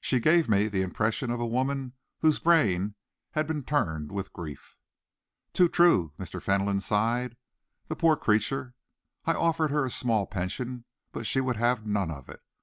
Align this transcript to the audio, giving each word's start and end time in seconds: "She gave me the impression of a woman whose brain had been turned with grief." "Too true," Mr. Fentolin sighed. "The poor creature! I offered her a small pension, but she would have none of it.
"She 0.00 0.20
gave 0.20 0.48
me 0.48 0.68
the 0.68 0.80
impression 0.80 1.30
of 1.30 1.38
a 1.38 1.44
woman 1.44 1.92
whose 2.20 2.38
brain 2.38 2.94
had 3.32 3.46
been 3.46 3.62
turned 3.62 4.10
with 4.10 4.32
grief." 4.32 4.78
"Too 5.52 5.68
true," 5.68 6.14
Mr. 6.18 6.40
Fentolin 6.40 6.80
sighed. 6.80 7.36
"The 7.88 7.96
poor 7.96 8.16
creature! 8.16 8.74
I 9.26 9.34
offered 9.34 9.70
her 9.70 9.84
a 9.84 9.90
small 9.90 10.26
pension, 10.26 10.86
but 11.12 11.26
she 11.26 11.42
would 11.42 11.56
have 11.56 11.84
none 11.86 12.10
of 12.10 12.30
it. 12.30 12.40